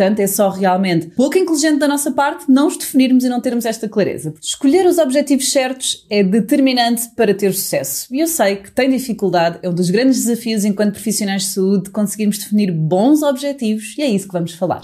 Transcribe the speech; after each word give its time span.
Portanto, 0.00 0.20
é 0.20 0.26
só 0.26 0.48
realmente 0.48 1.08
pouco 1.08 1.36
inteligente 1.36 1.78
da 1.78 1.86
nossa 1.86 2.10
parte 2.10 2.46
não 2.48 2.68
os 2.68 2.78
definirmos 2.78 3.22
e 3.22 3.28
não 3.28 3.38
termos 3.38 3.66
esta 3.66 3.86
clareza. 3.86 4.32
Escolher 4.40 4.86
os 4.86 4.96
objetivos 4.96 5.52
certos 5.52 6.06
é 6.08 6.22
determinante 6.22 7.10
para 7.14 7.34
ter 7.34 7.52
sucesso. 7.52 8.06
E 8.10 8.18
eu 8.18 8.26
sei 8.26 8.56
que 8.56 8.72
tem 8.72 8.88
dificuldade, 8.88 9.58
é 9.62 9.68
um 9.68 9.74
dos 9.74 9.90
grandes 9.90 10.24
desafios 10.24 10.64
enquanto 10.64 10.92
profissionais 10.92 11.42
de 11.42 11.48
saúde 11.48 11.90
conseguirmos 11.90 12.38
definir 12.38 12.72
bons 12.72 13.22
objetivos 13.22 13.94
e 13.98 14.00
é 14.00 14.06
isso 14.06 14.26
que 14.26 14.32
vamos 14.32 14.54
falar. 14.54 14.80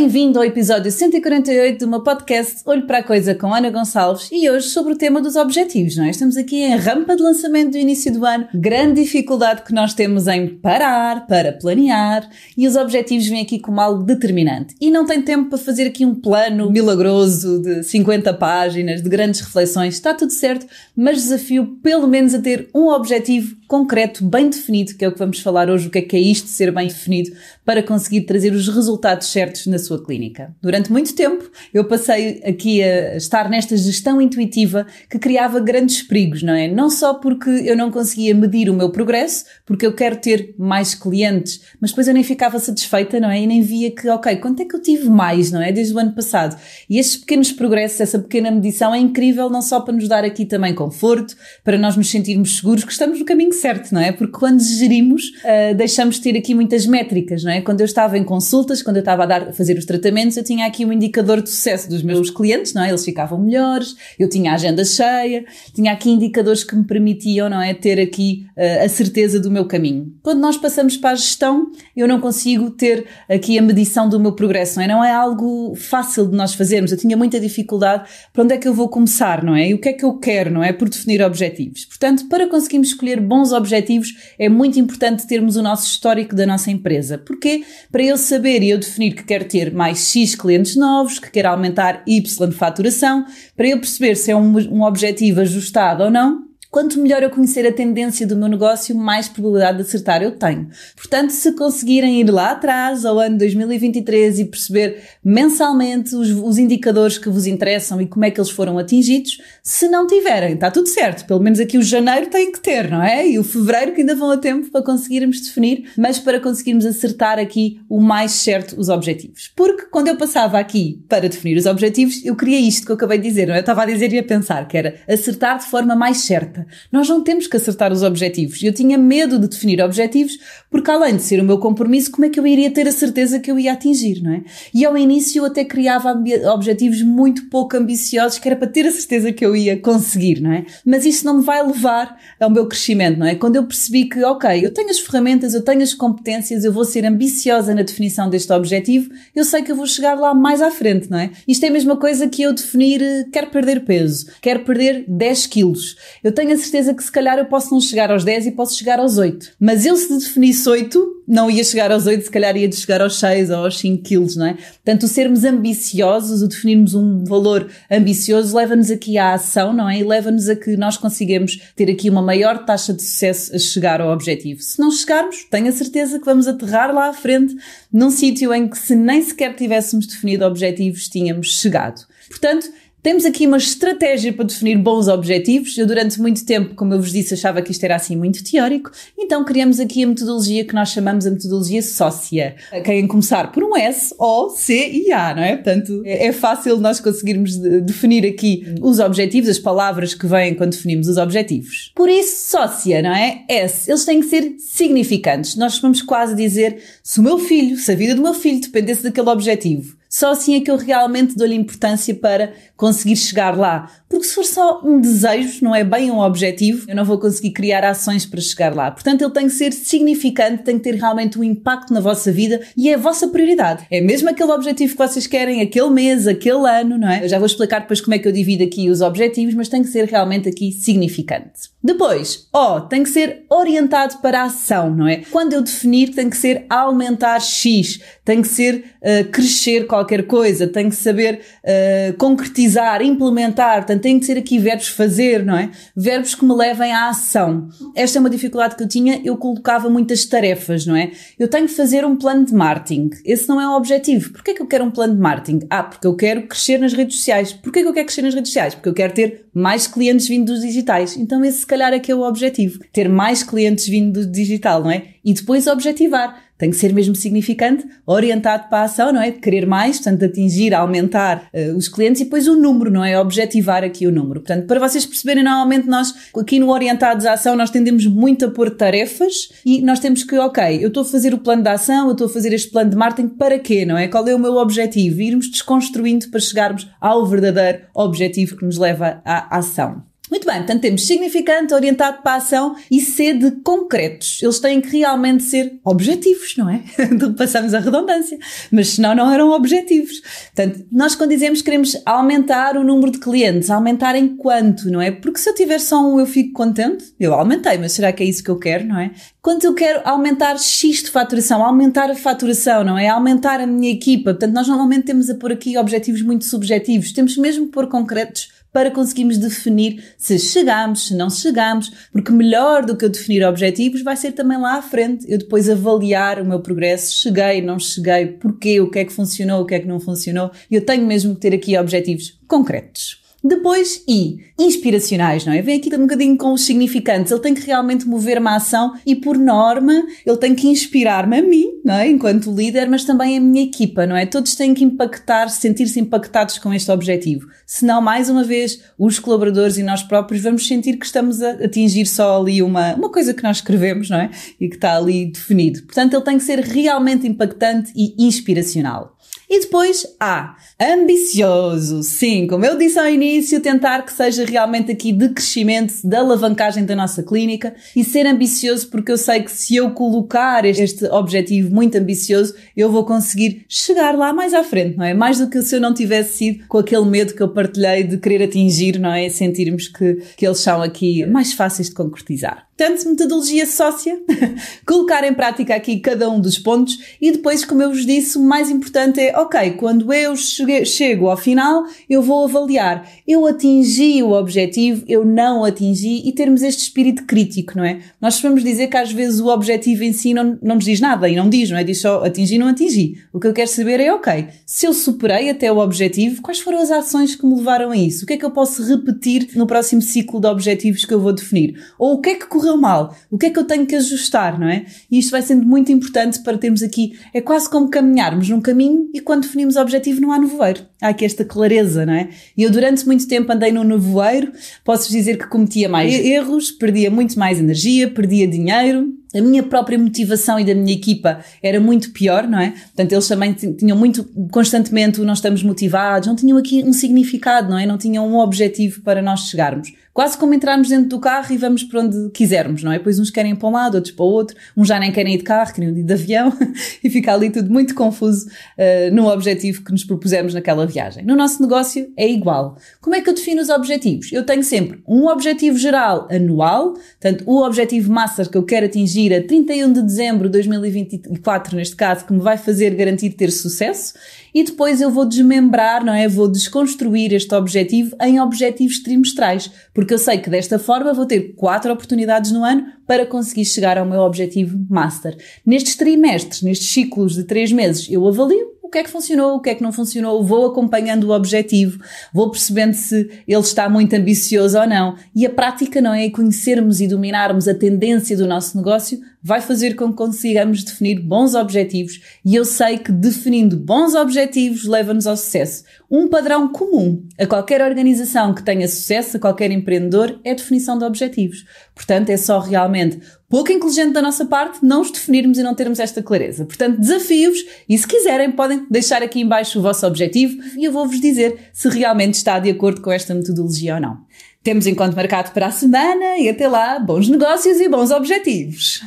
Bem-vindo 0.00 0.38
ao 0.38 0.44
episódio 0.44 0.92
148 0.92 1.80
do 1.80 1.90
meu 1.90 2.00
podcast 2.04 2.62
Olho 2.64 2.86
para 2.86 2.98
a 2.98 3.02
Coisa 3.02 3.34
com 3.34 3.52
Ana 3.52 3.68
Gonçalves 3.68 4.28
e 4.30 4.48
hoje 4.48 4.68
sobre 4.68 4.92
o 4.92 4.96
tema 4.96 5.20
dos 5.20 5.34
objetivos, 5.34 5.96
não 5.96 6.04
é? 6.04 6.10
Estamos 6.10 6.36
aqui 6.36 6.62
em 6.62 6.76
rampa 6.76 7.16
de 7.16 7.22
lançamento 7.24 7.72
do 7.72 7.78
início 7.78 8.12
do 8.12 8.24
ano, 8.24 8.46
grande 8.54 9.02
dificuldade 9.02 9.62
que 9.62 9.74
nós 9.74 9.94
temos 9.94 10.28
em 10.28 10.46
parar 10.46 11.26
para 11.26 11.52
planear 11.52 12.30
e 12.56 12.68
os 12.68 12.76
objetivos 12.76 13.26
vêm 13.26 13.42
aqui 13.42 13.58
como 13.58 13.80
algo 13.80 14.04
determinante. 14.04 14.72
E 14.80 14.88
não 14.88 15.04
tem 15.04 15.20
tempo 15.20 15.48
para 15.48 15.58
fazer 15.58 15.88
aqui 15.88 16.06
um 16.06 16.14
plano 16.14 16.70
milagroso 16.70 17.60
de 17.60 17.82
50 17.82 18.32
páginas, 18.34 19.02
de 19.02 19.08
grandes 19.08 19.40
reflexões, 19.40 19.94
está 19.94 20.14
tudo 20.14 20.30
certo, 20.30 20.64
mas 20.94 21.16
desafio 21.16 21.76
pelo 21.82 22.06
menos 22.06 22.34
a 22.34 22.40
ter 22.40 22.70
um 22.72 22.86
objetivo 22.86 23.58
concreto, 23.66 24.24
bem 24.24 24.48
definido, 24.48 24.94
que 24.94 25.04
é 25.04 25.08
o 25.08 25.12
que 25.12 25.18
vamos 25.18 25.40
falar 25.40 25.68
hoje, 25.68 25.88
o 25.88 25.90
que 25.90 25.98
é 25.98 26.02
que 26.02 26.16
é 26.16 26.20
isto 26.20 26.44
de 26.44 26.52
ser 26.52 26.72
bem 26.72 26.88
definido, 26.88 27.32
para 27.64 27.82
conseguir 27.82 28.22
trazer 28.22 28.52
os 28.54 28.66
resultados 28.68 29.26
certos 29.26 29.66
na 29.66 29.78
sua 29.78 29.87
clínica. 29.96 30.54
Durante 30.60 30.90
muito 30.92 31.14
tempo, 31.14 31.48
eu 31.72 31.84
passei 31.84 32.42
aqui 32.44 32.82
a 32.82 33.16
estar 33.16 33.48
nesta 33.48 33.76
gestão 33.76 34.20
intuitiva 34.20 34.86
que 35.08 35.18
criava 35.18 35.60
grandes 35.60 36.02
perigos, 36.02 36.42
não 36.42 36.52
é? 36.52 36.68
Não 36.68 36.90
só 36.90 37.14
porque 37.14 37.48
eu 37.48 37.76
não 37.76 37.90
conseguia 37.90 38.34
medir 38.34 38.68
o 38.68 38.74
meu 38.74 38.90
progresso, 38.90 39.44
porque 39.64 39.86
eu 39.86 39.94
quero 39.94 40.16
ter 40.16 40.54
mais 40.58 40.94
clientes, 40.94 41.60
mas 41.80 41.90
depois 41.90 42.08
eu 42.08 42.14
nem 42.14 42.22
ficava 42.22 42.58
satisfeita, 42.58 43.20
não 43.20 43.30
é? 43.30 43.40
E 43.40 43.46
nem 43.46 43.62
via 43.62 43.90
que, 43.90 44.08
ok, 44.08 44.36
quanto 44.36 44.62
é 44.62 44.64
que 44.64 44.74
eu 44.74 44.82
tive 44.82 45.08
mais, 45.08 45.52
não 45.52 45.62
é? 45.62 45.70
Desde 45.70 45.94
o 45.94 45.98
ano 45.98 46.12
passado. 46.12 46.58
E 46.90 46.98
esses 46.98 47.16
pequenos 47.16 47.52
progressos, 47.52 48.00
essa 48.00 48.18
pequena 48.18 48.50
medição 48.50 48.94
é 48.94 48.98
incrível 48.98 49.48
não 49.48 49.62
só 49.62 49.80
para 49.80 49.94
nos 49.94 50.08
dar 50.08 50.24
aqui 50.24 50.44
também 50.44 50.74
conforto, 50.74 51.36
para 51.62 51.78
nós 51.78 51.96
nos 51.96 52.10
sentirmos 52.10 52.56
seguros 52.56 52.84
que 52.84 52.92
estamos 52.92 53.18
no 53.18 53.24
caminho 53.24 53.52
certo, 53.52 53.92
não 53.92 54.00
é? 54.00 54.10
Porque 54.12 54.38
quando 54.38 54.62
gerimos, 54.62 55.24
uh, 55.44 55.74
deixamos 55.76 56.16
de 56.16 56.22
ter 56.22 56.36
aqui 56.36 56.54
muitas 56.54 56.86
métricas, 56.86 57.44
não 57.44 57.52
é? 57.52 57.60
Quando 57.60 57.80
eu 57.80 57.84
estava 57.86 58.18
em 58.18 58.24
consultas, 58.24 58.82
quando 58.82 58.96
eu 58.96 59.00
estava 59.00 59.24
a, 59.24 59.26
dar, 59.26 59.52
fazer 59.52 59.67
os 59.76 59.84
tratamentos, 59.84 60.36
eu 60.36 60.44
tinha 60.44 60.66
aqui 60.66 60.84
um 60.84 60.92
indicador 60.92 61.42
de 61.42 61.50
sucesso 61.50 61.88
dos 61.88 62.02
meus 62.02 62.30
clientes, 62.30 62.72
não 62.72 62.82
é? 62.82 62.88
Eles 62.88 63.04
ficavam 63.04 63.38
melhores, 63.38 63.96
eu 64.18 64.28
tinha 64.28 64.52
a 64.52 64.54
agenda 64.54 64.84
cheia, 64.84 65.44
tinha 65.74 65.92
aqui 65.92 66.10
indicadores 66.10 66.64
que 66.64 66.76
me 66.76 66.84
permitiam, 66.84 67.48
não 67.48 67.60
é? 67.60 67.74
Ter 67.74 68.00
aqui 68.00 68.46
uh, 68.56 68.84
a 68.84 68.88
certeza 68.88 69.40
do 69.40 69.50
meu 69.50 69.66
caminho. 69.66 70.14
Quando 70.22 70.40
nós 70.40 70.56
passamos 70.56 70.96
para 70.96 71.10
a 71.10 71.14
gestão, 71.14 71.70
eu 71.96 72.06
não 72.06 72.20
consigo 72.20 72.70
ter 72.70 73.06
aqui 73.28 73.58
a 73.58 73.62
medição 73.62 74.08
do 74.08 74.20
meu 74.20 74.32
progresso, 74.32 74.76
não 74.76 74.84
é? 74.84 74.88
Não 74.88 75.04
é 75.04 75.12
algo 75.12 75.74
fácil 75.74 76.26
de 76.26 76.36
nós 76.36 76.54
fazermos. 76.54 76.92
Eu 76.92 76.98
tinha 76.98 77.16
muita 77.16 77.40
dificuldade 77.40 78.08
para 78.32 78.44
onde 78.44 78.54
é 78.54 78.58
que 78.58 78.68
eu 78.68 78.74
vou 78.74 78.88
começar, 78.88 79.42
não 79.42 79.54
é? 79.54 79.68
E 79.68 79.74
o 79.74 79.78
que 79.78 79.88
é 79.88 79.92
que 79.92 80.04
eu 80.04 80.14
quero, 80.18 80.50
não 80.50 80.62
é? 80.62 80.72
Por 80.72 80.88
definir 80.88 81.22
objetivos. 81.22 81.84
Portanto, 81.84 82.28
para 82.28 82.46
conseguirmos 82.48 82.88
escolher 82.88 83.20
bons 83.20 83.52
objetivos, 83.52 84.14
é 84.38 84.48
muito 84.48 84.78
importante 84.78 85.26
termos 85.26 85.56
o 85.56 85.62
nosso 85.62 85.86
histórico 85.86 86.34
da 86.34 86.46
nossa 86.46 86.70
empresa. 86.70 87.18
Porquê? 87.18 87.64
Para 87.90 88.02
eu 88.02 88.16
saber 88.16 88.62
e 88.62 88.70
eu 88.70 88.78
definir 88.78 89.14
que 89.14 89.24
quero 89.24 89.44
ter 89.44 89.57
mais 89.66 90.10
X 90.10 90.34
clientes 90.34 90.76
novos, 90.76 91.18
que 91.18 91.30
quero 91.30 91.48
aumentar 91.48 92.02
Y 92.06 92.52
faturação, 92.52 93.26
para 93.56 93.68
eu 93.68 93.78
perceber 93.78 94.14
se 94.14 94.30
é 94.30 94.36
um, 94.36 94.56
um 94.70 94.82
objetivo 94.82 95.40
ajustado 95.40 96.04
ou 96.04 96.10
não, 96.10 96.47
Quanto 96.70 97.00
melhor 97.00 97.22
eu 97.22 97.30
conhecer 97.30 97.66
a 97.66 97.72
tendência 97.72 98.26
do 98.26 98.36
meu 98.36 98.48
negócio, 98.48 98.94
mais 98.94 99.26
probabilidade 99.26 99.78
de 99.78 99.84
acertar 99.84 100.22
eu 100.22 100.32
tenho. 100.32 100.68
Portanto, 100.94 101.30
se 101.30 101.52
conseguirem 101.52 102.20
ir 102.20 102.30
lá 102.30 102.50
atrás, 102.50 103.06
ao 103.06 103.18
ano 103.18 103.38
2023, 103.38 104.40
e 104.40 104.44
perceber 104.44 105.02
mensalmente 105.24 106.14
os, 106.14 106.30
os, 106.30 106.58
indicadores 106.58 107.16
que 107.16 107.30
vos 107.30 107.46
interessam 107.46 108.00
e 108.02 108.06
como 108.06 108.24
é 108.24 108.30
que 108.30 108.38
eles 108.38 108.50
foram 108.50 108.76
atingidos, 108.76 109.40
se 109.62 109.88
não 109.88 110.06
tiverem, 110.06 110.54
está 110.54 110.70
tudo 110.70 110.88
certo. 110.88 111.26
Pelo 111.26 111.40
menos 111.40 111.58
aqui 111.58 111.78
o 111.78 111.82
janeiro 111.82 112.26
tem 112.26 112.52
que 112.52 112.60
ter, 112.60 112.90
não 112.90 113.02
é? 113.02 113.26
E 113.26 113.38
o 113.38 113.44
fevereiro 113.44 113.92
que 113.92 114.00
ainda 114.00 114.14
vão 114.14 114.30
a 114.30 114.36
tempo 114.36 114.70
para 114.70 114.82
conseguirmos 114.82 115.40
definir, 115.40 115.90
mas 115.96 116.18
para 116.18 116.38
conseguirmos 116.38 116.84
acertar 116.84 117.38
aqui 117.38 117.80
o 117.88 117.98
mais 117.98 118.32
certo 118.32 118.78
os 118.78 118.90
objetivos. 118.90 119.50
Porque 119.56 119.86
quando 119.86 120.08
eu 120.08 120.16
passava 120.16 120.58
aqui 120.58 121.02
para 121.08 121.28
definir 121.28 121.56
os 121.56 121.66
objetivos, 121.66 122.22
eu 122.24 122.36
queria 122.36 122.60
isto 122.60 122.84
que 122.84 122.92
eu 122.92 122.96
acabei 122.96 123.18
de 123.18 123.26
dizer, 123.26 123.46
não 123.46 123.54
é? 123.54 123.58
Eu 123.58 123.60
estava 123.60 123.82
a 123.82 123.86
dizer 123.86 124.12
e 124.12 124.18
a 124.18 124.22
pensar, 124.22 124.68
que 124.68 124.76
era 124.76 124.96
acertar 125.08 125.58
de 125.58 125.64
forma 125.64 125.96
mais 125.96 126.18
certa 126.18 126.57
certa. 126.57 126.57
Nós 126.90 127.08
não 127.08 127.22
temos 127.22 127.46
que 127.46 127.56
acertar 127.56 127.92
os 127.92 128.02
objetivos. 128.02 128.62
Eu 128.62 128.72
tinha 128.72 128.96
medo 128.98 129.38
de 129.38 129.48
definir 129.48 129.80
objetivos, 129.80 130.38
porque 130.70 130.90
além 130.90 131.16
de 131.16 131.22
ser 131.22 131.40
o 131.40 131.44
meu 131.44 131.58
compromisso, 131.58 132.10
como 132.10 132.26
é 132.26 132.28
que 132.28 132.38
eu 132.38 132.46
iria 132.46 132.70
ter 132.70 132.86
a 132.86 132.92
certeza 132.92 133.38
que 133.38 133.50
eu 133.50 133.58
ia 133.58 133.72
atingir, 133.72 134.22
não 134.22 134.32
é? 134.32 134.42
E 134.74 134.84
ao 134.84 134.96
início 134.96 135.40
eu 135.40 135.46
até 135.46 135.64
criava 135.64 136.14
objetivos 136.52 137.02
muito 137.02 137.48
pouco 137.48 137.76
ambiciosos, 137.76 138.38
que 138.38 138.48
era 138.48 138.56
para 138.56 138.68
ter 138.68 138.86
a 138.86 138.92
certeza 138.92 139.32
que 139.32 139.44
eu 139.44 139.56
ia 139.56 139.78
conseguir, 139.78 140.40
não 140.40 140.52
é? 140.52 140.66
Mas 140.84 141.04
isso 141.04 141.24
não 141.24 141.38
me 141.38 141.44
vai 141.44 141.66
levar 141.66 142.16
ao 142.38 142.50
meu 142.50 142.66
crescimento, 142.66 143.18
não 143.18 143.26
é? 143.26 143.34
Quando 143.34 143.56
eu 143.56 143.64
percebi 143.64 144.04
que, 144.04 144.22
ok, 144.22 144.64
eu 144.64 144.72
tenho 144.72 144.90
as 144.90 144.98
ferramentas, 144.98 145.54
eu 145.54 145.62
tenho 145.62 145.82
as 145.82 145.94
competências, 145.94 146.64
eu 146.64 146.72
vou 146.72 146.84
ser 146.84 147.04
ambiciosa 147.04 147.74
na 147.74 147.82
definição 147.82 148.28
deste 148.28 148.52
objetivo, 148.52 149.10
eu 149.34 149.44
sei 149.44 149.62
que 149.62 149.72
eu 149.72 149.76
vou 149.76 149.86
chegar 149.86 150.14
lá 150.14 150.34
mais 150.34 150.60
à 150.60 150.70
frente, 150.70 151.10
não 151.10 151.18
é? 151.18 151.30
Isto 151.46 151.64
é 151.64 151.68
a 151.68 151.72
mesma 151.72 151.96
coisa 151.96 152.28
que 152.28 152.42
eu 152.42 152.52
definir, 152.52 153.02
eh, 153.02 153.24
quero 153.32 153.50
perder 153.50 153.84
peso, 153.84 154.26
quero 154.40 154.60
perder 154.60 155.04
10 155.08 155.46
quilos. 155.46 155.96
Eu 156.22 156.32
tenho 156.32 156.52
a 156.52 156.56
certeza 156.56 156.92
que 156.92 157.02
se 157.02 157.10
calhar 157.10 157.38
eu 157.38 157.46
posso 157.46 157.72
não 157.72 157.80
chegar 157.80 158.10
aos 158.10 158.24
10 158.24 158.46
e 158.46 158.52
posso 158.52 158.76
chegar 158.76 159.00
aos 159.00 159.18
8. 159.18 159.54
Mas 159.58 159.86
eu 159.86 159.96
se 159.96 160.08
definisse 160.18 160.57
8, 160.66 161.22
não 161.26 161.50
ia 161.50 161.62
chegar 161.62 161.92
aos 161.92 162.06
8, 162.06 162.24
se 162.24 162.30
calhar 162.30 162.56
ia 162.56 162.70
chegar 162.72 163.02
aos 163.02 163.18
6 163.18 163.50
ou 163.50 163.56
aos 163.56 163.78
5 163.78 164.02
quilos, 164.02 164.36
não 164.36 164.46
é? 164.46 164.54
Portanto, 164.54 165.02
o 165.02 165.08
sermos 165.08 165.44
ambiciosos, 165.44 166.42
o 166.42 166.48
definirmos 166.48 166.94
um 166.94 167.24
valor 167.24 167.68
ambicioso, 167.90 168.56
leva-nos 168.56 168.90
aqui 168.90 169.18
à 169.18 169.34
ação, 169.34 169.72
não 169.72 169.88
é? 169.88 169.98
E 169.98 170.04
leva-nos 170.04 170.48
a 170.48 170.56
que 170.56 170.76
nós 170.76 170.96
consigamos 170.96 171.60
ter 171.76 171.90
aqui 171.90 172.08
uma 172.08 172.22
maior 172.22 172.64
taxa 172.64 172.94
de 172.94 173.02
sucesso 173.02 173.54
a 173.54 173.58
chegar 173.58 174.00
ao 174.00 174.10
objetivo. 174.10 174.62
Se 174.62 174.80
não 174.80 174.90
chegarmos, 174.90 175.44
tenho 175.50 175.68
a 175.68 175.72
certeza 175.72 176.18
que 176.18 176.24
vamos 176.24 176.48
aterrar 176.48 176.94
lá 176.94 177.08
à 177.08 177.12
frente, 177.12 177.54
num 177.92 178.10
sítio 178.10 178.52
em 178.54 178.66
que 178.66 178.78
se 178.78 178.96
nem 178.96 179.22
sequer 179.22 179.54
tivéssemos 179.54 180.06
definido 180.06 180.44
objetivos, 180.44 181.08
tínhamos 181.08 181.60
chegado. 181.60 182.06
Portanto, 182.28 182.66
temos 183.08 183.24
aqui 183.24 183.46
uma 183.46 183.56
estratégia 183.56 184.34
para 184.34 184.44
definir 184.44 184.76
bons 184.76 185.08
objetivos. 185.08 185.78
Eu, 185.78 185.86
durante 185.86 186.20
muito 186.20 186.44
tempo, 186.44 186.74
como 186.74 186.92
eu 186.92 187.00
vos 187.00 187.10
disse, 187.10 187.32
achava 187.32 187.62
que 187.62 187.72
isto 187.72 187.82
era 187.82 187.96
assim 187.96 188.14
muito 188.14 188.44
teórico, 188.44 188.90
então 189.18 189.42
criamos 189.46 189.80
aqui 189.80 190.04
a 190.04 190.06
metodologia 190.06 190.62
que 190.62 190.74
nós 190.74 190.90
chamamos 190.90 191.26
a 191.26 191.30
metodologia 191.30 191.80
sócia. 191.80 192.56
Querem 192.84 193.06
começar 193.06 193.50
por 193.50 193.64
um 193.64 193.74
S, 193.74 194.14
O, 194.18 194.50
C 194.50 194.90
e 194.90 195.10
A, 195.10 195.34
não 195.34 195.42
é? 195.42 195.54
Portanto, 195.54 196.02
é, 196.04 196.26
é 196.26 196.32
fácil 196.32 196.76
nós 196.76 197.00
conseguirmos 197.00 197.56
definir 197.56 198.26
aqui 198.26 198.74
os 198.82 198.98
objetivos, 198.98 199.48
as 199.48 199.58
palavras 199.58 200.12
que 200.12 200.26
vêm 200.26 200.54
quando 200.54 200.72
definimos 200.72 201.08
os 201.08 201.16
objetivos. 201.16 201.90
Por 201.94 202.10
isso, 202.10 202.50
sócia, 202.50 203.00
não 203.00 203.14
é? 203.14 203.42
S, 203.48 203.90
eles 203.90 204.04
têm 204.04 204.20
que 204.20 204.26
ser 204.26 204.54
significantes. 204.58 205.56
Nós 205.56 205.78
vamos 205.78 206.02
quase 206.02 206.36
dizer 206.36 206.76
se 207.02 207.20
o 207.20 207.22
meu 207.22 207.38
filho, 207.38 207.78
se 207.78 207.90
a 207.90 207.94
vida 207.94 208.14
do 208.14 208.20
meu 208.20 208.34
filho 208.34 208.60
dependesse 208.60 209.02
daquele 209.02 209.30
objetivo, 209.30 209.96
só 210.08 210.32
assim 210.32 210.56
é 210.56 210.60
que 210.60 210.70
eu 210.70 210.76
realmente 210.76 211.36
dou-lhe 211.36 211.54
importância 211.54 212.14
para 212.14 212.52
conseguir 212.76 213.16
chegar 213.16 213.56
lá. 213.56 213.90
Porque 214.08 214.24
se 214.24 214.34
for 214.34 214.44
só 214.44 214.80
um 214.82 215.00
desejo, 215.00 215.62
não 215.62 215.74
é 215.74 215.84
bem 215.84 216.10
um 216.10 216.18
objetivo, 216.18 216.86
eu 216.88 216.96
não 216.96 217.04
vou 217.04 217.18
conseguir 217.18 217.50
criar 217.50 217.84
ações 217.84 218.24
para 218.24 218.40
chegar 218.40 218.74
lá. 218.74 218.90
Portanto, 218.90 219.22
ele 219.22 219.32
tem 219.32 219.46
que 219.46 219.52
ser 219.52 219.72
significante, 219.72 220.62
tem 220.62 220.78
que 220.78 220.84
ter 220.84 220.94
realmente 220.94 221.38
um 221.38 221.44
impacto 221.44 221.92
na 221.92 222.00
vossa 222.00 222.32
vida 222.32 222.60
e 222.76 222.88
é 222.88 222.94
a 222.94 222.98
vossa 222.98 223.28
prioridade. 223.28 223.86
É 223.90 224.00
mesmo 224.00 224.30
aquele 224.30 224.50
objetivo 224.50 224.92
que 224.92 224.98
vocês 224.98 225.26
querem, 225.26 225.60
aquele 225.60 225.90
mês, 225.90 226.26
aquele 226.26 226.66
ano, 226.66 226.96
não 226.96 227.08
é? 227.08 227.24
Eu 227.24 227.28
já 227.28 227.38
vou 227.38 227.46
explicar 227.46 227.80
depois 227.80 228.00
como 228.00 228.14
é 228.14 228.18
que 228.18 228.26
eu 228.26 228.32
divido 228.32 228.64
aqui 228.64 228.88
os 228.88 229.02
objetivos, 229.02 229.54
mas 229.54 229.68
tem 229.68 229.82
que 229.82 229.88
ser 229.88 230.06
realmente 230.06 230.48
aqui 230.48 230.72
significante. 230.72 231.68
Depois, 231.82 232.48
O, 232.52 232.80
tem 232.80 233.02
que 233.02 233.10
ser 233.10 233.44
orientado 233.50 234.18
para 234.18 234.42
a 234.42 234.44
ação, 234.44 234.94
não 234.94 235.06
é? 235.06 235.22
Quando 235.30 235.52
eu 235.52 235.62
definir, 235.62 236.14
tem 236.14 236.28
que 236.30 236.36
ser 236.36 236.64
aumentar 236.68 237.40
X, 237.40 238.00
tem 238.24 238.42
que 238.42 238.48
ser 238.48 238.84
uh, 239.02 239.30
crescer 239.30 239.86
qualquer 239.98 240.26
coisa, 240.26 240.66
tem 240.66 240.88
que 240.88 240.96
saber 240.96 241.40
uh, 241.64 242.16
concretizar, 242.16 243.02
implementar, 243.02 243.78
portanto, 243.78 244.02
tem 244.02 244.18
que 244.18 244.26
ser 244.26 244.38
aqui 244.38 244.58
verbos 244.58 244.88
fazer, 244.88 245.44
não 245.44 245.56
é? 245.56 245.70
Verbos 245.96 246.34
que 246.34 246.44
me 246.44 246.54
levem 246.54 246.92
à 246.92 247.08
ação. 247.08 247.68
Esta 247.94 248.18
é 248.18 248.20
uma 248.20 248.30
dificuldade 248.30 248.76
que 248.76 248.82
eu 248.82 248.88
tinha, 248.88 249.20
eu 249.24 249.36
colocava 249.36 249.90
muitas 249.90 250.24
tarefas, 250.24 250.86
não 250.86 250.96
é? 250.96 251.10
Eu 251.38 251.48
tenho 251.48 251.66
que 251.66 251.74
fazer 251.74 252.04
um 252.04 252.16
plano 252.16 252.44
de 252.44 252.54
marketing. 252.54 253.10
Esse 253.24 253.48
não 253.48 253.60
é 253.60 253.68
o 253.68 253.76
objetivo. 253.76 254.32
Porquê 254.32 254.54
que 254.54 254.62
eu 254.62 254.66
quero 254.66 254.84
um 254.84 254.90
plano 254.90 255.14
de 255.14 255.20
marketing? 255.20 255.66
Ah, 255.68 255.82
porque 255.82 256.06
eu 256.06 256.14
quero 256.14 256.46
crescer 256.46 256.78
nas 256.78 256.92
redes 256.92 257.16
sociais. 257.16 257.52
Porquê 257.52 257.82
que 257.82 257.88
eu 257.88 257.92
quero 257.92 258.06
crescer 258.06 258.22
nas 258.22 258.34
redes 258.34 258.50
sociais? 258.50 258.74
Porque 258.74 258.88
eu 258.88 258.94
quero 258.94 259.12
ter 259.12 259.46
mais 259.52 259.86
clientes 259.86 260.28
vindo 260.28 260.52
dos 260.52 260.60
digitais. 260.60 261.16
Então 261.16 261.44
esse 261.44 261.58
se 261.58 261.66
calhar 261.66 261.92
é 261.92 261.98
que 261.98 262.12
é 262.12 262.14
o 262.14 262.22
objetivo. 262.22 262.78
Ter 262.92 263.08
mais 263.08 263.42
clientes 263.42 263.88
vindo 263.88 264.20
do 264.20 264.26
digital, 264.26 264.82
não 264.82 264.90
é? 264.90 265.06
E 265.24 265.34
depois 265.34 265.66
objetivar 265.66 266.47
Tem 266.58 266.70
que 266.70 266.76
ser 266.76 266.92
mesmo 266.92 267.14
significante, 267.14 267.86
orientado 268.04 268.68
para 268.68 268.80
a 268.80 268.82
ação, 268.82 269.12
não 269.12 269.22
é? 269.22 269.30
De 269.30 269.38
querer 269.38 269.64
mais, 269.64 269.98
portanto, 269.98 270.24
atingir, 270.24 270.74
aumentar 270.74 271.48
uh, 271.54 271.76
os 271.76 271.88
clientes 271.88 272.20
e 272.20 272.24
depois 272.24 272.48
o 272.48 272.56
número, 272.56 272.90
não 272.90 273.04
é? 273.04 273.18
Objetivar 273.18 273.84
aqui 273.84 274.06
o 274.06 274.12
número. 274.12 274.40
Portanto, 274.40 274.66
para 274.66 274.80
vocês 274.80 275.06
perceberem, 275.06 275.44
normalmente 275.44 275.86
nós, 275.86 276.12
aqui 276.36 276.58
no 276.58 276.70
Orientados 276.70 277.24
à 277.24 277.34
Ação, 277.34 277.54
nós 277.54 277.70
tendemos 277.70 278.06
muito 278.06 278.46
a 278.46 278.50
pôr 278.50 278.70
tarefas 278.70 279.50
e 279.64 279.80
nós 279.80 280.00
temos 280.00 280.24
que, 280.24 280.36
ok, 280.36 280.82
eu 280.82 280.88
estou 280.88 281.02
a 281.02 281.06
fazer 281.06 281.32
o 281.32 281.38
plano 281.38 281.62
de 281.62 281.68
ação, 281.68 282.06
eu 282.06 282.12
estou 282.12 282.26
a 282.26 282.30
fazer 282.30 282.52
este 282.52 282.70
plano 282.70 282.90
de 282.90 282.96
marketing, 282.96 283.28
para 283.28 283.58
quê, 283.58 283.86
não 283.86 283.96
é? 283.96 284.08
Qual 284.08 284.26
é 284.26 284.34
o 284.34 284.38
meu 284.38 284.56
objetivo? 284.56 285.22
Irmos 285.22 285.48
desconstruindo 285.48 286.28
para 286.28 286.40
chegarmos 286.40 286.88
ao 287.00 287.24
verdadeiro 287.24 287.82
objetivo 287.94 288.56
que 288.56 288.64
nos 288.64 288.78
leva 288.78 289.22
à 289.24 289.58
ação. 289.58 290.02
Muito 290.30 290.46
bem, 290.46 290.58
portanto 290.58 290.80
temos 290.80 291.06
significante, 291.06 291.74
orientado 291.74 292.22
para 292.22 292.32
a 292.32 292.36
ação 292.36 292.76
e 292.90 293.00
ser 293.00 293.38
de 293.38 293.50
concretos. 293.62 294.38
Eles 294.42 294.58
têm 294.58 294.80
que 294.80 294.98
realmente 294.98 295.42
ser 295.42 295.78
objetivos, 295.84 296.56
não 296.56 296.68
é? 296.68 296.82
Passamos 297.36 297.74
a 297.74 297.80
redundância. 297.80 298.38
Mas 298.70 298.88
senão 298.90 299.14
não 299.14 299.32
eram 299.32 299.50
objetivos. 299.50 300.20
Portanto, 300.54 300.86
nós 300.92 301.14
quando 301.14 301.30
dizemos 301.30 301.60
que 301.60 301.64
queremos 301.64 302.00
aumentar 302.04 302.76
o 302.76 302.84
número 302.84 303.10
de 303.10 303.18
clientes, 303.18 303.70
aumentar 303.70 304.14
em 304.16 304.36
quanto, 304.36 304.90
não 304.90 305.00
é? 305.00 305.10
Porque 305.10 305.38
se 305.38 305.48
eu 305.48 305.54
tiver 305.54 305.78
só 305.78 306.00
um 306.00 306.20
eu 306.20 306.26
fico 306.26 306.52
contente, 306.52 307.04
eu 307.18 307.34
aumentei, 307.34 307.78
mas 307.78 307.92
será 307.92 308.12
que 308.12 308.22
é 308.22 308.26
isso 308.26 308.42
que 308.42 308.50
eu 308.50 308.58
quero, 308.58 308.86
não 308.86 308.98
é? 308.98 309.10
Quando 309.40 309.64
eu 309.64 309.74
quero 309.74 310.00
aumentar 310.04 310.58
X 310.58 311.02
de 311.04 311.10
faturação, 311.10 311.64
aumentar 311.64 312.10
a 312.10 312.14
faturação, 312.14 312.84
não 312.84 312.98
é? 312.98 313.08
Aumentar 313.08 313.60
a 313.60 313.66
minha 313.66 313.90
equipa. 313.90 314.32
Portanto, 314.32 314.52
nós 314.52 314.68
normalmente 314.68 315.04
temos 315.04 315.30
a 315.30 315.34
pôr 315.34 315.52
aqui 315.52 315.78
objetivos 315.78 316.22
muito 316.22 316.44
subjetivos. 316.44 317.12
Temos 317.12 317.36
mesmo 317.36 317.66
que 317.66 317.72
pôr 317.72 317.88
concretos 317.88 318.57
para 318.72 318.90
conseguirmos 318.90 319.38
definir 319.38 320.02
se 320.16 320.38
chegamos, 320.38 321.08
se 321.08 321.14
não 321.14 321.30
chegamos, 321.30 321.90
porque 322.12 322.32
melhor 322.32 322.84
do 322.84 322.96
que 322.96 323.04
eu 323.04 323.08
definir 323.08 323.44
objetivos 323.44 324.02
vai 324.02 324.16
ser 324.16 324.32
também 324.32 324.58
lá 324.58 324.76
à 324.76 324.82
frente 324.82 325.30
eu 325.30 325.38
depois 325.38 325.68
avaliar 325.68 326.40
o 326.40 326.44
meu 326.44 326.60
progresso, 326.60 327.14
cheguei, 327.14 327.62
não 327.62 327.78
cheguei, 327.78 328.26
porquê, 328.26 328.80
o 328.80 328.90
que 328.90 328.98
é 328.98 329.04
que 329.04 329.12
funcionou, 329.12 329.62
o 329.62 329.66
que 329.66 329.74
é 329.74 329.80
que 329.80 329.86
não 329.86 330.00
funcionou. 330.00 330.50
Eu 330.70 330.84
tenho 330.84 331.06
mesmo 331.06 331.34
que 331.34 331.40
ter 331.40 331.54
aqui 331.54 331.76
objetivos 331.76 332.38
concretos. 332.46 333.27
Depois, 333.42 334.02
I, 334.08 334.40
inspiracionais, 334.58 335.46
não 335.46 335.52
é? 335.52 335.62
Vem 335.62 335.76
aqui 335.76 335.94
um 335.94 336.00
bocadinho 336.00 336.36
com 336.36 336.52
os 336.52 336.66
significantes. 336.66 337.30
Ele 337.30 337.40
tem 337.40 337.54
que 337.54 337.64
realmente 337.64 338.06
mover 338.06 338.36
uma 338.38 338.56
ação 338.56 338.94
e, 339.06 339.14
por 339.14 339.38
norma, 339.38 340.04
ele 340.26 340.36
tem 340.38 340.56
que 340.56 340.66
inspirar-me 340.66 341.38
a 341.38 341.42
mim, 341.42 341.66
não 341.84 341.94
é? 341.94 342.08
Enquanto 342.08 342.52
líder, 342.52 342.88
mas 342.88 343.04
também 343.04 343.38
a 343.38 343.40
minha 343.40 343.62
equipa, 343.62 344.04
não 344.06 344.16
é? 344.16 344.26
Todos 344.26 344.56
têm 344.56 344.74
que 344.74 344.82
impactar, 344.82 345.48
sentir-se 345.50 346.00
impactados 346.00 346.58
com 346.58 346.74
este 346.74 346.90
objetivo. 346.90 347.48
Senão, 347.64 348.02
mais 348.02 348.28
uma 348.28 348.42
vez, 348.42 348.82
os 348.98 349.20
colaboradores 349.20 349.78
e 349.78 349.84
nós 349.84 350.02
próprios 350.02 350.42
vamos 350.42 350.66
sentir 350.66 350.96
que 350.96 351.06
estamos 351.06 351.40
a 351.40 351.50
atingir 351.64 352.06
só 352.06 352.40
ali 352.40 352.60
uma, 352.60 352.94
uma 352.94 353.10
coisa 353.10 353.32
que 353.32 353.44
nós 353.44 353.58
escrevemos, 353.58 354.10
não 354.10 354.18
é? 354.18 354.30
E 354.60 354.68
que 354.68 354.74
está 354.74 354.96
ali 354.96 355.26
definido. 355.26 355.82
Portanto, 355.82 356.14
ele 356.14 356.24
tem 356.24 356.38
que 356.38 356.44
ser 356.44 356.58
realmente 356.58 357.24
impactante 357.24 357.92
e 357.94 358.26
inspiracional. 358.26 359.16
E 359.50 359.60
depois 359.60 360.06
há 360.20 360.56
ambicioso. 360.78 362.02
Sim, 362.02 362.46
como 362.46 362.66
eu 362.66 362.76
disse 362.76 362.98
ao 362.98 363.08
início, 363.08 363.60
tentar 363.60 364.04
que 364.04 364.12
seja 364.12 364.44
realmente 364.44 364.92
aqui 364.92 365.10
de 365.10 365.30
crescimento, 365.30 365.94
da 366.04 366.18
alavancagem 366.18 366.84
da 366.84 366.94
nossa 366.94 367.22
clínica 367.22 367.74
e 367.96 368.04
ser 368.04 368.26
ambicioso 368.26 368.88
porque 368.88 369.10
eu 369.10 369.16
sei 369.16 369.42
que 369.42 369.50
se 369.50 369.76
eu 369.76 369.90
colocar 369.92 370.64
este 370.66 371.06
objetivo 371.06 371.74
muito 371.74 371.96
ambicioso, 371.96 372.54
eu 372.76 372.92
vou 372.92 373.04
conseguir 373.04 373.64
chegar 373.68 374.14
lá 374.14 374.32
mais 374.34 374.52
à 374.52 374.62
frente, 374.62 374.98
não 374.98 375.04
é? 375.04 375.14
Mais 375.14 375.38
do 375.38 375.48
que 375.48 375.62
se 375.62 375.74
eu 375.74 375.80
não 375.80 375.94
tivesse 375.94 376.36
sido 376.36 376.66
com 376.68 376.78
aquele 376.78 377.06
medo 377.06 377.34
que 377.34 377.42
eu 377.42 377.48
partilhei 377.48 378.04
de 378.04 378.18
querer 378.18 378.44
atingir, 378.44 378.98
não 378.98 379.12
é? 379.12 379.28
Sentirmos 379.30 379.88
que, 379.88 380.16
que 380.36 380.46
eles 380.46 380.58
são 380.58 380.82
aqui 380.82 381.24
mais 381.24 381.54
fáceis 381.54 381.88
de 381.88 381.94
concretizar. 381.94 382.67
Portanto, 382.78 383.08
metodologia 383.08 383.66
sócia, 383.66 384.20
colocar 384.86 385.24
em 385.24 385.34
prática 385.34 385.74
aqui 385.74 385.98
cada 385.98 386.30
um 386.30 386.40
dos 386.40 386.56
pontos 386.56 386.96
e 387.20 387.32
depois, 387.32 387.64
como 387.64 387.82
eu 387.82 387.90
vos 387.90 388.06
disse, 388.06 388.38
o 388.38 388.40
mais 388.40 388.70
importante 388.70 389.18
é, 389.18 389.36
ok, 389.36 389.72
quando 389.72 390.12
eu 390.12 390.36
chego 390.36 391.28
ao 391.28 391.36
final, 391.36 391.82
eu 392.08 392.22
vou 392.22 392.44
avaliar. 392.44 393.04
Eu 393.26 393.44
atingi 393.46 394.22
o 394.22 394.30
objetivo, 394.30 395.02
eu 395.08 395.24
não 395.24 395.64
atingi 395.64 396.22
e 396.24 396.30
termos 396.30 396.62
este 396.62 396.82
espírito 396.82 397.24
crítico, 397.24 397.76
não 397.76 397.84
é? 397.84 397.98
Nós 398.20 398.40
vamos 398.40 398.62
dizer 398.62 398.86
que 398.86 398.96
às 398.96 399.10
vezes 399.10 399.40
o 399.40 399.48
objetivo 399.48 400.04
em 400.04 400.12
si 400.12 400.32
não, 400.32 400.56
não 400.62 400.76
nos 400.76 400.84
diz 400.84 401.00
nada 401.00 401.28
e 401.28 401.34
não 401.34 401.48
diz, 401.50 401.70
não 401.70 401.78
é? 401.78 401.82
Diz 401.82 402.00
só 402.00 402.24
atingi, 402.24 402.58
não 402.58 402.68
atingi. 402.68 403.18
O 403.32 403.40
que 403.40 403.48
eu 403.48 403.52
quero 403.52 403.68
saber 403.68 403.98
é, 403.98 404.14
ok, 404.14 404.46
se 404.64 404.86
eu 404.86 404.92
superei 404.92 405.50
até 405.50 405.72
o 405.72 405.78
objetivo, 405.78 406.40
quais 406.42 406.60
foram 406.60 406.78
as 406.78 406.92
ações 406.92 407.34
que 407.34 407.44
me 407.44 407.56
levaram 407.56 407.90
a 407.90 407.96
isso? 407.96 408.22
O 408.22 408.26
que 408.28 408.34
é 408.34 408.36
que 408.36 408.44
eu 408.44 408.52
posso 408.52 408.84
repetir 408.84 409.48
no 409.56 409.66
próximo 409.66 410.00
ciclo 410.00 410.40
de 410.40 410.46
objetivos 410.46 411.04
que 411.04 411.12
eu 411.12 411.20
vou 411.20 411.32
definir? 411.32 411.74
Ou 411.98 412.14
o 412.14 412.20
que 412.20 412.30
é 412.30 412.34
que 412.36 412.46
correu 412.46 412.67
correu 412.68 412.76
mal? 412.76 413.16
O 413.30 413.38
que 413.38 413.46
é 413.46 413.50
que 413.50 413.58
eu 413.58 413.64
tenho 413.64 413.86
que 413.86 413.96
ajustar, 413.96 414.58
não 414.58 414.68
é? 414.68 414.84
E 415.10 415.18
isto 415.18 415.30
vai 415.30 415.40
sendo 415.40 415.66
muito 415.66 415.90
importante 415.90 416.42
para 416.42 416.58
termos 416.58 416.82
aqui, 416.82 417.18
é 417.32 417.40
quase 417.40 417.68
como 417.70 417.88
caminharmos 417.88 418.48
num 418.48 418.60
caminho 418.60 419.08
e 419.14 419.20
quando 419.20 419.42
definimos 419.42 419.76
o 419.76 419.80
objetivo 419.80 420.20
não 420.20 420.32
há 420.32 420.38
nevoeiro. 420.38 420.82
Há 421.00 421.08
aqui 421.08 421.24
esta 421.24 421.44
clareza, 421.44 422.04
não 422.04 422.12
é? 422.12 422.28
E 422.56 422.62
eu 422.62 422.70
durante 422.70 423.06
muito 423.06 423.26
tempo 423.26 423.50
andei 423.50 423.72
no 423.72 423.84
nevoeiro, 423.84 424.52
posso 424.84 425.10
dizer 425.10 425.38
que 425.38 425.46
cometia 425.46 425.88
mais 425.88 426.12
erros, 426.14 426.70
perdia 426.70 427.10
muito 427.10 427.38
mais 427.38 427.58
energia, 427.58 428.10
perdia 428.10 428.46
dinheiro, 428.46 429.14
a 429.34 429.40
minha 429.40 429.62
própria 429.62 429.98
motivação 429.98 430.58
e 430.58 430.64
da 430.64 430.74
minha 430.74 430.92
equipa 430.92 431.40
era 431.62 431.80
muito 431.80 432.12
pior, 432.12 432.46
não 432.46 432.58
é? 432.58 432.70
Portanto, 432.70 433.12
eles 433.12 433.28
também 433.28 433.52
tinham 433.52 433.96
muito, 433.96 434.24
constantemente, 434.50 435.20
não 435.20 435.34
estamos 435.34 435.62
motivados, 435.62 436.26
não 436.28 436.36
tinham 436.36 436.56
aqui 436.56 436.82
um 436.84 436.92
significado, 436.92 437.70
não 437.70 437.78
é? 437.78 437.86
Não 437.86 437.98
tinham 437.98 438.26
um 438.26 438.38
objetivo 438.38 439.02
para 439.02 439.20
nós 439.20 439.48
chegarmos. 439.48 439.92
Quase 440.18 440.36
como 440.36 440.52
entrarmos 440.52 440.88
dentro 440.88 441.10
do 441.10 441.20
carro 441.20 441.54
e 441.54 441.56
vamos 441.56 441.84
para 441.84 442.00
onde 442.00 442.30
quisermos, 442.30 442.82
não 442.82 442.90
é? 442.90 442.98
Pois 442.98 443.20
uns 443.20 443.30
querem 443.30 443.54
para 443.54 443.68
um 443.68 443.70
lado, 443.70 443.94
outros 443.94 444.12
para 444.12 444.24
o 444.24 444.28
outro, 444.28 444.56
uns 444.76 444.88
já 444.88 444.98
nem 444.98 445.12
querem 445.12 445.34
ir 445.34 445.38
de 445.38 445.44
carro, 445.44 445.72
querem 445.72 445.90
ir 445.90 446.02
de 446.02 446.12
avião 446.12 446.52
e 447.04 447.08
fica 447.08 447.32
ali 447.32 447.50
tudo 447.50 447.70
muito 447.70 447.94
confuso 447.94 448.48
uh, 448.48 449.14
no 449.14 449.28
objetivo 449.28 449.84
que 449.84 449.92
nos 449.92 450.02
propusemos 450.02 450.54
naquela 450.54 450.84
viagem. 450.86 451.24
No 451.24 451.36
nosso 451.36 451.62
negócio 451.62 452.12
é 452.16 452.28
igual. 452.28 452.76
Como 453.00 453.14
é 453.14 453.20
que 453.20 453.30
eu 453.30 453.34
defino 453.34 453.62
os 453.62 453.68
objetivos? 453.68 454.32
Eu 454.32 454.44
tenho 454.44 454.64
sempre 454.64 455.00
um 455.06 455.28
objetivo 455.28 455.78
geral 455.78 456.26
anual, 456.32 456.94
portanto, 456.94 457.44
o 457.46 457.64
objetivo 457.64 458.12
master 458.12 458.50
que 458.50 458.58
eu 458.58 458.64
quero 458.64 458.86
atingir 458.86 459.17
a 459.26 459.42
31 459.42 459.92
de 459.92 460.02
dezembro 460.02 460.48
de 460.48 460.52
2024, 460.52 461.76
neste 461.76 461.96
caso, 461.96 462.24
que 462.24 462.32
me 462.32 462.40
vai 462.40 462.56
fazer 462.56 462.94
garantir 462.94 463.30
ter 463.30 463.50
sucesso, 463.50 464.14
e 464.54 464.62
depois 464.62 465.00
eu 465.00 465.10
vou 465.10 465.26
desmembrar, 465.26 466.04
não 466.04 466.12
é? 466.12 466.28
Vou 466.28 466.48
desconstruir 466.48 467.32
este 467.32 467.54
objetivo 467.54 468.16
em 468.22 468.40
objetivos 468.40 469.02
trimestrais, 469.02 469.70
porque 469.92 470.14
eu 470.14 470.18
sei 470.18 470.38
que 470.38 470.48
desta 470.48 470.78
forma 470.78 471.12
vou 471.12 471.26
ter 471.26 471.54
quatro 471.54 471.92
oportunidades 471.92 472.52
no 472.52 472.64
ano 472.64 472.86
para 473.06 473.26
conseguir 473.26 473.64
chegar 473.64 473.98
ao 473.98 474.06
meu 474.06 474.20
objetivo 474.20 474.78
master. 474.88 475.36
Nestes 475.66 475.96
trimestres, 475.96 476.62
nestes 476.62 476.90
ciclos 476.90 477.34
de 477.34 477.44
três 477.44 477.72
meses, 477.72 478.08
eu 478.10 478.26
avalio 478.26 478.77
o 478.88 478.90
que 478.90 478.98
é 478.98 479.04
que 479.04 479.10
funcionou, 479.10 479.56
o 479.56 479.60
que 479.60 479.68
é 479.68 479.74
que 479.74 479.82
não 479.82 479.92
funcionou, 479.92 480.42
vou 480.42 480.66
acompanhando 480.66 481.24
o 481.24 481.32
objetivo, 481.32 482.02
vou 482.32 482.50
percebendo 482.50 482.94
se 482.94 483.30
ele 483.46 483.60
está 483.60 483.86
muito 483.88 484.14
ambicioso 484.16 484.78
ou 484.78 484.86
não. 484.86 485.14
E 485.34 485.44
a 485.44 485.50
prática 485.50 486.00
não 486.00 486.14
é 486.14 486.28
conhecermos 486.30 486.98
e 487.00 487.06
dominarmos 487.06 487.68
a 487.68 487.74
tendência 487.74 488.34
do 488.34 488.46
nosso 488.46 488.78
negócio, 488.78 489.20
vai 489.42 489.60
fazer 489.60 489.94
com 489.94 490.10
que 490.10 490.16
consigamos 490.16 490.82
definir 490.82 491.20
bons 491.20 491.54
objetivos 491.54 492.20
e 492.44 492.54
eu 492.54 492.64
sei 492.64 492.98
que 492.98 493.12
definindo 493.12 493.76
bons 493.76 494.14
objetivos 494.14 494.84
leva-nos 494.84 495.26
ao 495.26 495.36
sucesso. 495.36 495.84
Um 496.10 496.28
padrão 496.28 496.68
comum 496.68 497.26
a 497.38 497.46
qualquer 497.46 497.80
organização 497.80 498.54
que 498.54 498.62
tenha 498.62 498.88
sucesso, 498.88 499.36
a 499.36 499.40
qualquer 499.40 499.70
empreendedor, 499.70 500.40
é 500.44 500.52
a 500.52 500.54
definição 500.54 500.98
de 500.98 501.04
objetivos. 501.04 501.64
Portanto, 501.94 502.30
é 502.30 502.36
só 502.36 502.58
realmente 502.58 503.20
pouco 503.48 503.72
inteligente 503.72 504.12
da 504.12 504.22
nossa 504.22 504.44
parte 504.44 504.84
não 504.84 505.00
os 505.00 505.10
definirmos 505.10 505.58
e 505.58 505.62
não 505.62 505.74
termos 505.74 505.98
esta 505.98 506.22
clareza. 506.22 506.64
Portanto, 506.66 507.00
desafios 507.00 507.58
e 507.88 507.96
se 507.96 508.06
quiserem 508.06 508.52
podem 508.52 508.86
deixar 508.90 509.22
aqui 509.22 509.40
embaixo 509.40 509.78
o 509.78 509.82
vosso 509.82 510.06
objetivo 510.06 510.58
e 510.76 510.84
eu 510.84 510.92
vou-vos 510.92 511.20
dizer 511.20 511.70
se 511.72 511.88
realmente 511.88 512.34
está 512.34 512.58
de 512.58 512.70
acordo 512.70 513.00
com 513.00 513.10
esta 513.10 513.34
metodologia 513.34 513.94
ou 513.94 514.00
não. 514.00 514.18
Temos 514.62 514.86
encontro 514.86 515.16
marcado 515.16 515.52
para 515.52 515.66
a 515.66 515.70
semana 515.70 516.38
e 516.38 516.48
até 516.48 516.68
lá, 516.68 516.98
bons 516.98 517.28
negócios 517.28 517.80
e 517.80 517.88
bons 517.88 518.10
objetivos. 518.10 519.00